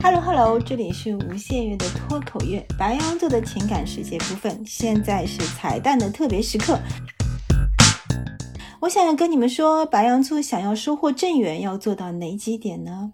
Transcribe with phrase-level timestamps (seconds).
[0.00, 4.62] Hello Hello，这里是无限月的脱口月，白羊座的情感世界部分。
[4.64, 6.78] 现在是彩蛋的特别时刻，
[8.80, 13.12] 我想要跟你们说，白羊座想要收获正缘，要做到哪几点呢？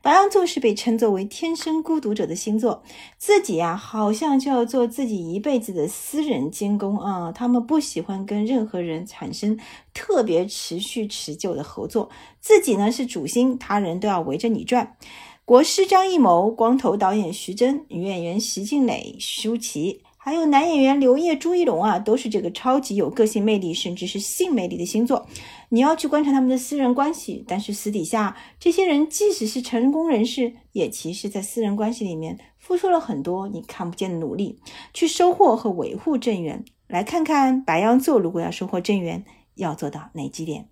[0.00, 2.84] 白羊座是被称作为天生孤独者的星座，
[3.18, 7.32] 自己呀好像就要做自己一辈子的私人监工啊。
[7.32, 9.58] 他们不喜欢跟任何人产生
[9.92, 12.08] 特别持续持久的合作，
[12.40, 14.96] 自己呢是主星，他人都要围着你转。
[15.44, 25.26] 国师张艺谋、光头导演徐峥、女演员徐静蕾、舒淇，还有男演员刘烨、朱一龙啊，都是这个超级有个性魅力，甚至是性魅力的星座。
[25.70, 34.60] 你要去观察他们的私人关系，但是私底下，这些人即使是成功人士，也其实在私人关系里面付出了很多你看不见的努力，
[34.94, 36.64] 去收获和维护正缘。
[36.86, 39.24] 来看看白羊座如果要收获正缘，
[39.56, 40.68] 要做到哪几点？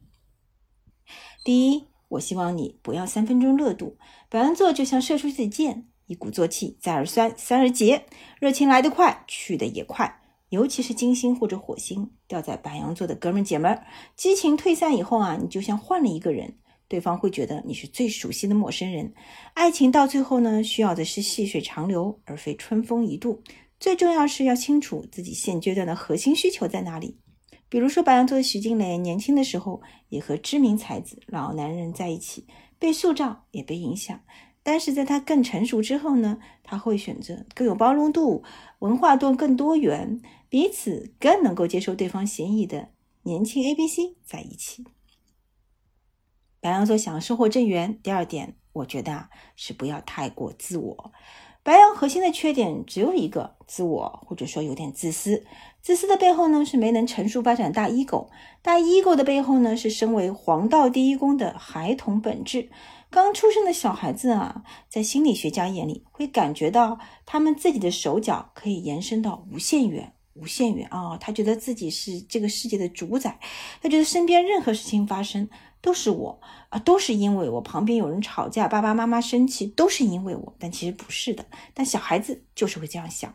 [1.43, 1.90] 第一。
[2.11, 3.97] 我希望你不要三分钟热度，
[4.29, 8.05] 白羊座就像射出去的箭，一鼓作气，再而衰，三而竭，
[8.41, 10.21] 热情来得快，去的也快。
[10.49, 16.53] 尤其是金星或者火星掉在白羊座的哥们姐们儿，激情退散以后啊，你就像换了一个人，
[16.89, 19.15] 对方会觉得你是最熟悉的陌生人。
[19.55, 23.41] 爱情到最后呢，需要的是细水长流，而非春风一度。
[23.79, 27.17] 最重要是要清楚自己现阶段的核心需求在哪里。
[27.71, 32.47] 比如说，白羊座的徐静蕾年轻的时候也和知名才子、老男人在一起，
[32.79, 34.21] 被塑造也被影响。
[34.63, 38.43] 但是在他更成熟之后呢，他会选择更有包容度、
[38.81, 42.91] 文化多更多元、彼此更能够接受对方嫌疑的
[43.23, 44.85] 年轻 A、B、C 在一起。
[46.61, 51.13] 白羊座想收获正缘，第二点，我觉得啊，是不要太过自我。
[51.63, 55.45] 白羊核心的缺点只有一个，自我，或者说有点自私。
[55.83, 58.29] 自私的背后呢，是没能成熟发展大 ego。
[58.63, 62.71] 大 ego 的背后呢，是身为黄道第一宫的孩童本质。
[63.11, 70.15] 刚出生的小孩子啊，在心理学家眼里，会感觉到他们自己的手脚可以延伸到无限远。
[70.41, 71.19] 无限远啊！
[71.19, 73.39] 他觉得自己是这个世界的主宰，
[73.83, 75.49] 他觉得身边任何事情发生
[75.81, 76.41] 都是我
[76.71, 80.55] 啊，都是因为我旁边有人吵架，爸爸妈妈生气都是因为我。
[80.59, 83.35] 但其实不是的，但小孩子就是会这样想。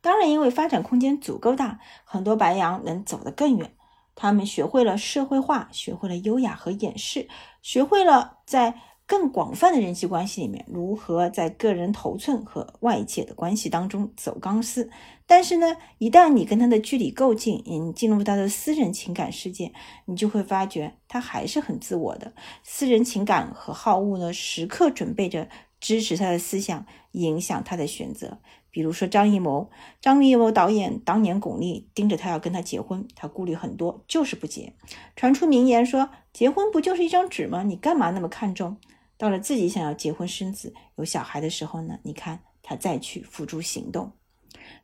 [0.00, 3.74] 当然，因为发展空间足够大，很多白羊能走得更远。
[4.14, 7.28] 他们学会了社会化，学会了优雅和掩饰，
[7.62, 8.80] 学会了在。
[9.12, 14.88] 更广泛的人际关系里面，如何在个人头寸和外界的关系当中走钢丝？
[15.26, 19.74] 但是呢，一旦你跟他的距离够近，你进入他的私人情感世界，
[20.06, 22.32] 你就会发觉他还是很自我的。
[22.62, 25.46] 私人情感和好恶呢，时刻准备着
[25.78, 28.38] 支持他的思想，影响他的选择。
[28.70, 29.68] 比如说张艺谋，
[30.00, 34.72] 张艺谋导演当年巩俐盯着他要跟他结婚，他顾虑很多，就是不结。
[35.14, 37.62] 传出名言说：“结婚不就是一张纸吗？
[37.62, 38.78] 你干嘛那么看重？”
[39.22, 44.10] 到了自己想要结婚生子、有小孩的时候呢，你看他再去付诸行动。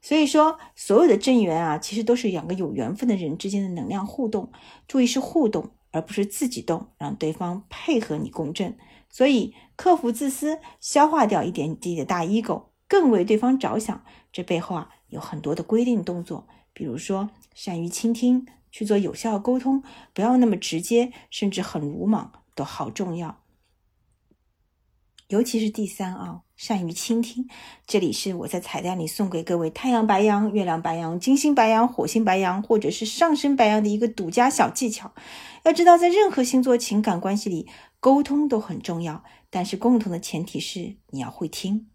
[0.00, 4.52] 所以说，所有的正缘啊，其实都是两个有缘分的人之间的能量互动。
[4.86, 8.78] 注意是互动，而不是自己动，让对方配合你共振。
[9.10, 14.04] 所以，克服自私，消化掉一点你自己的大 ego，更为对方着想。
[14.30, 19.82] 这背后啊，有很多的规定动作，比如说善于倾听，去做有效沟通，
[20.14, 23.40] 不要那么直接，甚至很鲁莽，都好重要。
[25.28, 27.46] 尤其是第三啊，善于倾听。
[27.86, 35.12] 这里是我在彩蛋里送给各位太阳白羊、月亮白羊、金星白羊、火星白羊，或者是上升白羊的一个独家小技巧。
[35.64, 37.68] 要知道，在任何星座情感关系里，
[38.00, 41.90] 沟通都很重要，但是共同的前提是你要会听。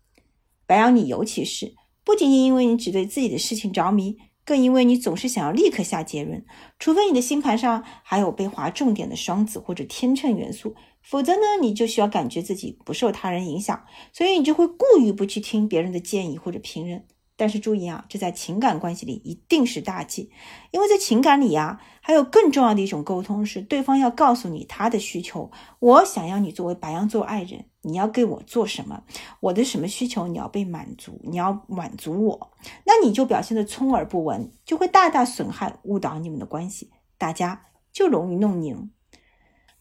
[0.67, 1.73] 白羊，你尤其是
[2.03, 4.17] 不仅仅因为你只对自己的事情着迷。
[4.45, 6.45] 更因为你总是想要立刻下结论，
[6.77, 17.05] 除非你的星盘上还有被划重点的双子或者天秤元素，否则呢，你就需要感觉自己不受他人影响，所以你就会故意不去听别人的建议或者评论。
[17.35, 20.31] 但是注意啊，这在情感关系里一定是大忌，
[20.69, 25.51] 因为在情感里呀，还有更重要的一种沟通是对方要告诉你他的需求。
[25.79, 29.03] 我想要你作为白羊座爱人，你要给我做什么？
[29.39, 31.19] 我的什么需求你要被满足？
[31.23, 32.51] 你要满足我，
[32.85, 38.91] 那你就表现的充耳不闻，就会大大损害误导你们的关系，大家就容易弄拧。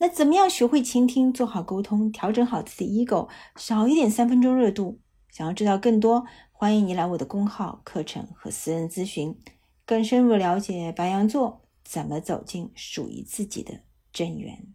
[0.02, 4.99] 那怎么样学会倾听，做好沟通，调整好自己 ego，少一点三分钟热度？
[5.31, 6.25] 想要知道更多？
[6.50, 9.38] 欢迎你来我的公号课程和私人咨询，
[9.87, 13.82] 更深入了解白羊座怎么走进属于自己的
[14.12, 14.66] 正缘。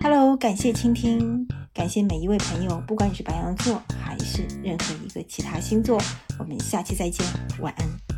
[0.00, 6.00] Hello，感谢倾听，感谢每一位朋友，不管你是白羊座还是任何一个其他星座，
[6.38, 7.26] 我们下期再见，
[7.60, 8.15] 晚安。